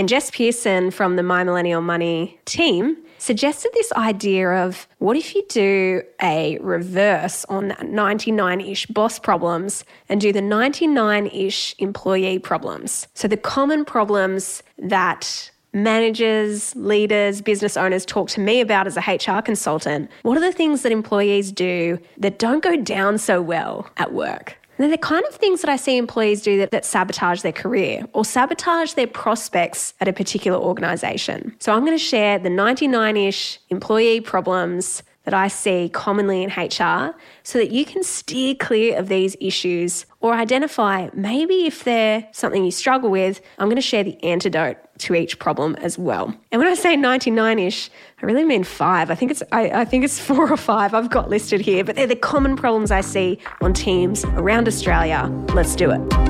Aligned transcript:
And 0.00 0.08
Jess 0.08 0.30
Pearson 0.30 0.90
from 0.90 1.16
the 1.16 1.22
My 1.22 1.44
Millennial 1.44 1.82
Money 1.82 2.40
team 2.46 2.96
suggested 3.18 3.70
this 3.74 3.92
idea 3.92 4.48
of 4.48 4.88
what 4.96 5.14
if 5.14 5.34
you 5.34 5.44
do 5.50 6.00
a 6.22 6.56
reverse 6.62 7.44
on 7.50 7.74
99 7.82 8.62
ish 8.62 8.86
boss 8.86 9.18
problems 9.18 9.84
and 10.08 10.18
do 10.18 10.32
the 10.32 10.40
99 10.40 11.26
ish 11.26 11.74
employee 11.78 12.38
problems? 12.38 13.08
So 13.12 13.28
the 13.28 13.36
common 13.36 13.84
problems 13.84 14.62
that 14.78 15.50
managers, 15.74 16.74
leaders, 16.76 17.42
business 17.42 17.76
owners 17.76 18.06
talk 18.06 18.30
to 18.30 18.40
me 18.40 18.62
about 18.62 18.86
as 18.86 18.96
a 18.96 19.00
HR 19.02 19.42
consultant. 19.42 20.10
What 20.22 20.38
are 20.38 20.40
the 20.40 20.50
things 20.50 20.80
that 20.80 20.92
employees 20.92 21.52
do 21.52 21.98
that 22.16 22.38
don't 22.38 22.62
go 22.62 22.74
down 22.74 23.18
so 23.18 23.42
well 23.42 23.86
at 23.98 24.14
work? 24.14 24.56
They're 24.82 24.90
the 24.90 24.98
kind 24.98 25.24
of 25.28 25.34
things 25.34 25.60
that 25.62 25.70
I 25.70 25.76
see 25.76 25.96
employees 25.96 26.42
do 26.42 26.58
that, 26.58 26.70
that 26.70 26.84
sabotage 26.84 27.42
their 27.42 27.52
career 27.52 28.06
or 28.12 28.24
sabotage 28.24 28.94
their 28.94 29.06
prospects 29.06 29.94
at 30.00 30.08
a 30.08 30.12
particular 30.12 30.58
organisation. 30.58 31.54
So 31.58 31.72
I'm 31.72 31.84
going 31.84 31.98
to 31.98 32.04
share 32.04 32.38
the 32.38 32.50
99 32.50 33.16
ish 33.16 33.58
employee 33.70 34.20
problems 34.20 35.02
that 35.24 35.34
I 35.34 35.48
see 35.48 35.90
commonly 35.92 36.42
in 36.42 36.50
HR 36.50 37.14
so 37.42 37.58
that 37.58 37.70
you 37.70 37.84
can 37.84 38.02
steer 38.02 38.54
clear 38.54 38.98
of 38.98 39.08
these 39.08 39.36
issues 39.40 40.06
or 40.20 40.34
identify 40.34 41.08
maybe 41.14 41.66
if 41.66 41.84
they're 41.84 42.26
something 42.32 42.64
you 42.64 42.70
struggle 42.70 43.10
with, 43.10 43.40
I'm 43.58 43.66
going 43.66 43.76
to 43.76 43.82
share 43.82 44.02
the 44.02 44.22
antidote 44.24 44.78
to 45.00 45.14
each 45.14 45.38
problem 45.38 45.76
as 45.76 45.98
well. 45.98 46.34
And 46.52 46.60
when 46.60 46.68
I 46.68 46.74
say 46.74 46.96
99-ish, 46.96 47.90
I 48.22 48.26
really 48.26 48.44
mean 48.44 48.64
five. 48.64 49.10
I 49.10 49.14
think 49.14 49.30
it's 49.30 49.42
I, 49.52 49.70
I 49.80 49.84
think 49.84 50.04
it's 50.04 50.18
four 50.28 50.50
or 50.50 50.56
five 50.56 50.94
I've 50.94 51.10
got 51.10 51.28
listed 51.28 51.60
here, 51.60 51.84
but 51.84 51.96
they're 51.96 52.06
the 52.06 52.16
common 52.16 52.56
problems 52.56 52.90
I 52.90 53.00
see 53.00 53.38
on 53.60 53.72
teams 53.72 54.24
around 54.24 54.68
Australia. 54.68 55.26
Let's 55.54 55.74
do 55.74 55.90
it. 55.90 56.29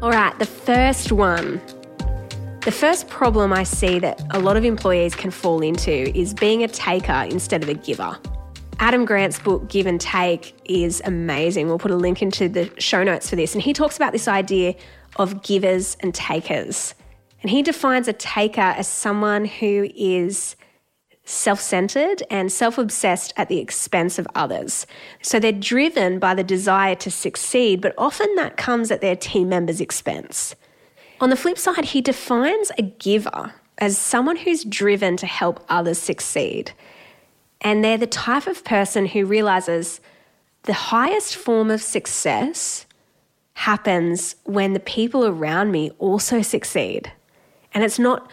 All 0.00 0.12
right, 0.12 0.38
the 0.38 0.46
first 0.46 1.10
one. 1.10 1.60
The 2.60 2.70
first 2.70 3.08
problem 3.08 3.52
I 3.52 3.64
see 3.64 3.98
that 3.98 4.22
a 4.30 4.38
lot 4.38 4.56
of 4.56 4.64
employees 4.64 5.16
can 5.16 5.32
fall 5.32 5.60
into 5.60 6.16
is 6.16 6.32
being 6.32 6.62
a 6.62 6.68
taker 6.68 7.26
instead 7.28 7.64
of 7.64 7.68
a 7.68 7.74
giver. 7.74 8.16
Adam 8.78 9.04
Grant's 9.04 9.40
book, 9.40 9.68
Give 9.68 9.88
and 9.88 10.00
Take, 10.00 10.54
is 10.66 11.02
amazing. 11.04 11.66
We'll 11.66 11.80
put 11.80 11.90
a 11.90 11.96
link 11.96 12.22
into 12.22 12.48
the 12.48 12.70
show 12.78 13.02
notes 13.02 13.28
for 13.28 13.34
this. 13.34 13.54
And 13.54 13.62
he 13.62 13.72
talks 13.72 13.96
about 13.96 14.12
this 14.12 14.28
idea 14.28 14.76
of 15.16 15.42
givers 15.42 15.96
and 15.98 16.14
takers. 16.14 16.94
And 17.42 17.50
he 17.50 17.60
defines 17.60 18.06
a 18.06 18.12
taker 18.12 18.60
as 18.60 18.86
someone 18.86 19.46
who 19.46 19.88
is 19.96 20.54
self 21.28 21.60
centered 21.60 22.22
and 22.30 22.50
self 22.50 22.78
obsessed 22.78 23.32
at 23.36 23.48
the 23.48 23.58
expense 23.58 24.18
of 24.18 24.26
others. 24.34 24.86
So 25.22 25.38
they're 25.38 25.52
driven 25.52 26.18
by 26.18 26.34
the 26.34 26.42
desire 26.42 26.94
to 26.96 27.10
succeed, 27.10 27.80
but 27.80 27.94
often 27.98 28.34
that 28.36 28.56
comes 28.56 28.90
at 28.90 29.00
their 29.00 29.16
team 29.16 29.48
members' 29.50 29.80
expense. 29.80 30.54
On 31.20 31.30
the 31.30 31.36
flip 31.36 31.58
side, 31.58 31.86
he 31.86 32.00
defines 32.00 32.72
a 32.78 32.82
giver 32.82 33.54
as 33.76 33.98
someone 33.98 34.36
who's 34.36 34.64
driven 34.64 35.16
to 35.18 35.26
help 35.26 35.64
others 35.68 35.98
succeed. 35.98 36.72
And 37.60 37.84
they're 37.84 37.98
the 37.98 38.06
type 38.06 38.46
of 38.46 38.64
person 38.64 39.06
who 39.06 39.26
realizes 39.26 40.00
the 40.62 40.72
highest 40.72 41.36
form 41.36 41.70
of 41.70 41.82
success 41.82 42.86
happens 43.54 44.36
when 44.44 44.72
the 44.72 44.80
people 44.80 45.26
around 45.26 45.72
me 45.72 45.90
also 45.98 46.40
succeed. 46.42 47.12
And 47.74 47.84
it's 47.84 47.98
not 47.98 48.30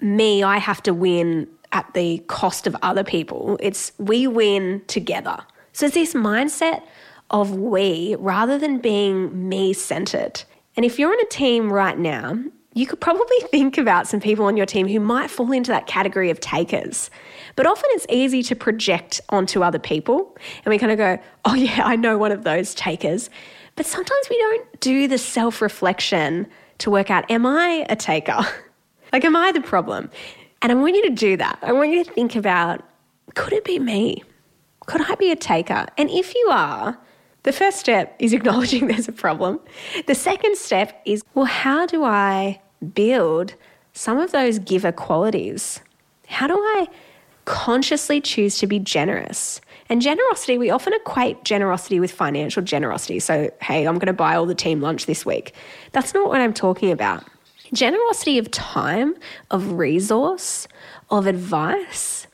me, 0.00 0.42
I 0.42 0.58
have 0.58 0.82
to 0.82 0.92
win 0.92 1.48
at 1.72 1.92
the 1.94 2.18
cost 2.28 2.66
of 2.66 2.76
other 2.82 3.02
people. 3.02 3.58
It's 3.60 3.92
we 3.98 4.26
win 4.26 4.82
together. 4.86 5.38
So 5.72 5.86
it's 5.86 5.94
this 5.94 6.14
mindset 6.14 6.82
of 7.30 7.56
we 7.56 8.14
rather 8.18 8.58
than 8.58 8.78
being 8.78 9.48
me 9.48 9.72
centered. 9.72 10.42
And 10.76 10.84
if 10.84 10.98
you're 10.98 11.12
in 11.12 11.20
a 11.20 11.28
team 11.28 11.72
right 11.72 11.98
now, 11.98 12.38
you 12.74 12.86
could 12.86 13.00
probably 13.00 13.40
think 13.50 13.78
about 13.78 14.06
some 14.06 14.20
people 14.20 14.44
on 14.44 14.56
your 14.56 14.66
team 14.66 14.86
who 14.86 15.00
might 15.00 15.30
fall 15.30 15.52
into 15.52 15.70
that 15.70 15.86
category 15.86 16.30
of 16.30 16.40
takers. 16.40 17.10
But 17.56 17.66
often 17.66 17.88
it's 17.92 18.06
easy 18.08 18.42
to 18.44 18.56
project 18.56 19.20
onto 19.30 19.62
other 19.62 19.78
people 19.78 20.36
and 20.64 20.70
we 20.70 20.78
kind 20.78 20.92
of 20.92 20.98
go, 20.98 21.18
oh, 21.44 21.54
yeah, 21.54 21.82
I 21.84 21.96
know 21.96 22.18
one 22.18 22.32
of 22.32 22.44
those 22.44 22.74
takers. 22.74 23.30
But 23.76 23.86
sometimes 23.86 24.26
we 24.28 24.36
don't 24.36 24.80
do 24.80 25.08
the 25.08 25.18
self 25.18 25.62
reflection 25.62 26.46
to 26.78 26.90
work 26.90 27.10
out, 27.10 27.30
am 27.30 27.46
I 27.46 27.86
a 27.88 27.96
taker? 27.96 28.40
like, 29.12 29.24
am 29.24 29.36
I 29.36 29.52
the 29.52 29.60
problem? 29.60 30.10
And 30.62 30.70
I 30.70 30.76
want 30.76 30.94
you 30.94 31.02
to 31.02 31.10
do 31.10 31.36
that. 31.36 31.58
I 31.60 31.72
want 31.72 31.90
you 31.90 32.04
to 32.04 32.10
think 32.10 32.36
about 32.36 32.82
could 33.34 33.52
it 33.52 33.64
be 33.64 33.78
me? 33.78 34.22
Could 34.86 35.00
I 35.00 35.14
be 35.16 35.30
a 35.30 35.36
taker? 35.36 35.86
And 35.98 36.10
if 36.10 36.34
you 36.34 36.48
are, 36.52 36.98
the 37.42 37.52
first 37.52 37.78
step 37.78 38.14
is 38.18 38.32
acknowledging 38.38 38.86
there's 38.86 39.08
a 39.08 39.12
problem. 39.12 39.60
The 40.06 40.14
second 40.14 40.56
step 40.56 41.02
is 41.04 41.22
well, 41.34 41.46
how 41.46 41.86
do 41.86 42.04
I 42.04 42.60
build 42.94 43.54
some 43.92 44.18
of 44.18 44.30
those 44.30 44.58
giver 44.60 44.92
qualities? 44.92 45.80
How 46.28 46.46
do 46.46 46.54
I 46.56 46.86
consciously 47.44 48.20
choose 48.20 48.58
to 48.58 48.66
be 48.66 48.78
generous? 48.78 49.60
And 49.88 50.00
generosity, 50.00 50.56
we 50.56 50.70
often 50.70 50.94
equate 50.94 51.44
generosity 51.44 52.00
with 52.00 52.10
financial 52.10 52.62
generosity. 52.62 53.18
So, 53.18 53.50
hey, 53.60 53.86
I'm 53.86 53.96
going 53.96 54.06
to 54.06 54.12
buy 54.12 54.36
all 54.36 54.46
the 54.46 54.54
team 54.54 54.80
lunch 54.80 55.04
this 55.06 55.26
week. 55.26 55.54
That's 55.90 56.14
not 56.14 56.28
what 56.28 56.40
I'm 56.40 56.54
talking 56.54 56.92
about 56.92 57.24
generosity 57.72 58.38
of 58.38 58.50
time, 58.50 59.14
of 59.50 59.72
resource, 59.72 60.68
of 61.10 61.26
advice, 61.26 62.26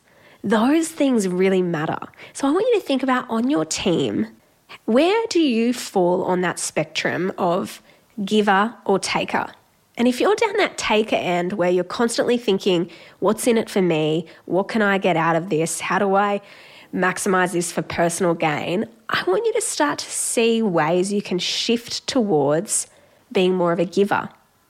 those 0.43 0.89
things 0.89 1.29
really 1.29 1.63
matter. 1.63 1.99
So 2.33 2.49
I 2.49 2.51
want 2.51 2.67
you 2.67 2.81
to 2.81 2.87
think 2.87 3.03
about 3.03 3.29
on 3.29 3.51
your 3.51 3.65
team, 3.65 4.27
where 4.85 5.27
do 5.29 5.41
you 5.41 5.73
fall 5.73 6.23
on 6.25 6.41
that 6.43 6.59
spectrum 6.59 7.33
of 7.39 7.83
giver 8.25 8.75
or 8.85 8.99
taker? 8.99 9.47
And 9.97 10.07
if 10.07 10.21
you're 10.21 10.37
down 10.37 10.57
that 10.59 10.79
taker 10.79 11.17
end 11.17 11.55
where 11.55 11.71
you're 11.71 11.83
constantly 11.83 12.39
thinking, 12.39 12.89
what's 13.19 13.47
in 13.47 13.59
it 13.59 13.69
for 13.69 13.83
me? 13.83 14.27
What 14.45 14.69
can 14.69 14.81
I 14.81 14.99
get 14.99 15.17
out 15.17 15.35
of 15.35 15.51
this? 15.51 15.81
How 15.81 15.99
do 15.99 16.15
I 16.15 16.41
maximize 16.95 17.53
this 17.53 17.73
for 17.73 17.83
personal 17.83 18.35
gain? 18.35 18.87
I 19.09 19.25
want 19.27 19.45
you 19.45 19.53
to 19.55 19.61
start 19.61 19.99
to 19.99 20.11
see 20.11 20.63
ways 20.63 21.13
you 21.13 21.21
can 21.21 21.41
shift 21.41 22.07
towards 22.07 22.87
being 23.33 23.55
more 23.55 23.73
of 23.73 23.81
a 23.81 23.85
giver. 23.85 24.29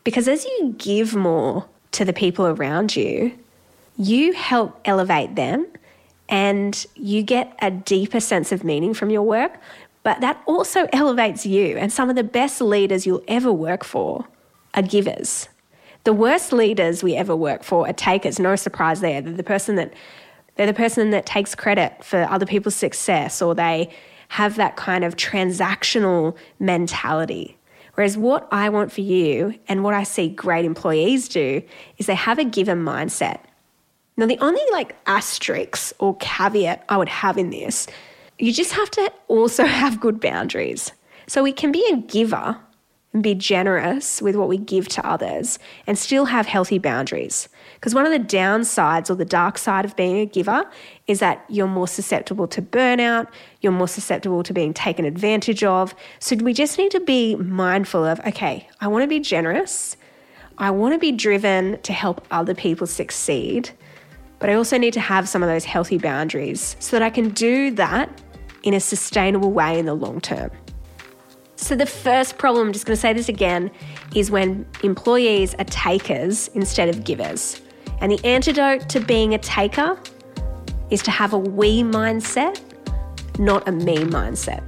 Because 0.09 0.27
as 0.27 0.47
you 0.47 0.75
give 0.79 1.15
more 1.15 1.67
to 1.93 2.03
the 2.03 2.15
people 2.15 2.47
around 2.47 2.97
you, 2.97 3.31
you 3.99 4.33
help 4.33 4.81
elevate 4.87 5.35
them 5.35 5.67
and 6.31 6.87
you 6.95 7.23
get 7.23 7.55
a 7.61 7.71
deeper 7.71 8.19
sense 8.19 8.51
of 8.51 8.65
meaning 8.65 8.95
from 8.95 9.11
your 9.11 9.21
work, 9.21 9.59
but 10.05 10.23
that 10.23 10.43
also 10.47 10.89
elevates 10.95 11.45
you. 11.45 11.77
And 11.77 11.93
some 11.93 12.09
of 12.09 12.17
the 12.17 12.25
best 12.25 12.63
leaders 12.63 13.05
you'll 13.07 13.23
ever 13.29 13.53
work 13.53 13.85
for 13.85 14.25
are 14.73 14.81
givers. 14.81 15.51
The 16.05 16.15
worst 16.15 16.55
leaders 16.55 17.03
we 17.03 17.15
ever 17.15 17.37
work 17.37 17.63
for 17.63 17.87
are 17.87 17.93
takers. 17.93 18.39
No 18.39 18.57
surprise 18.57 19.03
there. 19.03 19.21
They're 19.21 19.35
the 19.35 19.43
person 19.43 19.75
that 19.75 19.93
they're 20.57 20.67
the 20.67 20.73
person 20.73 21.11
that 21.11 21.27
takes 21.27 21.55
credit 21.55 22.03
for 22.03 22.23
other 22.23 22.47
people's 22.47 22.77
success 22.77 23.43
or 23.43 23.55
they 23.55 23.91
have 24.29 24.57
that 24.57 24.77
kind 24.77 25.05
of 25.05 25.17
transactional 25.17 26.35
mentality. 26.59 27.58
Whereas 27.99 28.17
what 28.17 28.47
I 28.53 28.69
want 28.69 28.93
for 28.93 29.01
you 29.01 29.59
and 29.67 29.83
what 29.83 29.93
I 29.93 30.05
see 30.05 30.29
great 30.29 30.65
employees 30.65 31.29
do 31.29 31.61
is 31.97 32.07
they 32.07 32.15
have 32.15 32.39
a 32.39 32.45
given 32.45 32.85
mindset. 32.85 33.41
Now, 34.17 34.27
the 34.27 34.39
only 34.39 34.63
like 34.71 34.95
asterisk 35.07 35.97
or 35.99 36.17
caveat 36.19 36.85
I 36.89 36.97
would 36.97 37.09
have 37.09 37.37
in 37.37 37.51
this, 37.51 37.89
you 38.39 38.53
just 38.53 38.71
have 38.75 38.89
to 38.93 39.13
also 39.27 39.65
have 39.81 39.99
good 39.99 40.21
boundaries. 40.21 40.93
So 41.27 41.43
we 41.43 41.53
can 41.53 41.73
be 41.73 41.85
a 41.93 41.97
giver 41.97 42.57
and 43.13 43.23
be 43.23 43.35
generous 43.35 44.21
with 44.21 44.37
what 44.37 44.49
we 44.49 44.59
give 44.59 44.87
to 44.89 45.07
others 45.07 45.59
and 45.87 45.99
still 45.99 46.27
have 46.27 46.47
healthy 46.47 46.79
boundaries. 46.79 47.49
Because 47.75 47.95
one 47.95 48.05
of 48.05 48.13
the 48.13 48.19
downsides 48.19 49.09
or 49.09 49.15
the 49.15 49.25
dark 49.25 49.57
side 49.57 49.85
of 49.85 49.97
being 49.97 50.19
a 50.19 50.27
giver 50.27 50.69
is 51.07 51.21
that 51.21 51.45
you're 51.49 51.67
more 51.67 51.89
susceptible 51.89 52.47
to 52.49 52.61
burnout, 52.61 53.29
you're 53.61 53.73
more 53.73 53.89
susceptible 53.89 54.43
to 54.43 54.53
being 54.53 54.75
taken 54.75 55.05
advantage 55.05 55.65
of. 55.65 55.95
So 56.19 56.37
we 56.37 56.53
just 56.53 56.77
need 56.77 56.91
to 56.91 57.01
be 57.01 57.35
mindful 57.37 58.05
of 58.05 58.21
okay, 58.27 58.69
I 58.81 58.89
want 58.89 59.05
to 59.05 59.09
be 59.09 59.21
generous. 59.21 59.97
I 60.59 60.71
want 60.71 60.93
to 60.93 60.99
be 60.99 61.13
driven 61.13 61.81
to 61.83 61.93
help 61.93 62.27
other 62.33 62.53
people 62.53 62.89
succeed, 62.89 63.71
but 64.41 64.51
I 64.51 64.55
also 64.55 64.77
need 64.77 64.93
to 64.95 65.01
have 65.01 65.29
some 65.29 65.43
of 65.43 65.49
those 65.49 65.65
healthy 65.65 65.99
boundaries 65.99 66.77
so 66.81 66.97
that 66.97 67.03
I 67.03 67.11
can 67.11 67.31
do 67.31 67.71
that 67.73 68.11
in 68.65 68.75
a 68.75 68.81
sustainable 68.81 69.53
way 69.53 69.79
in 69.79 69.87
the 69.87 69.95
long 69.95 70.21
term. 70.21 70.51
So, 71.61 71.75
the 71.75 71.87
first 71.87 72.39
problem, 72.39 72.69
I'm 72.69 72.73
just 72.73 72.87
going 72.87 72.95
to 72.95 73.01
say 73.01 73.13
this 73.13 73.29
again, 73.29 73.73
is 74.15 74.31
when 74.31 74.65
employees 74.85 75.57
are 75.57 75.65
takers 75.65 76.47
instead 76.55 76.89
of 76.89 77.03
givers. 77.03 77.61
And 78.01 78.13
the 78.13 78.25
antidote 78.25 78.89
to 78.91 79.01
being 79.01 79.35
a 79.35 79.39
taker 79.39 79.99
is 80.91 81.03
to 81.03 81.11
have 81.11 81.33
a 81.33 81.39
we 81.39 81.83
mindset, 81.83 82.61
not 83.41 83.67
a 83.67 83.73
me 83.73 83.97
mindset. 83.97 84.68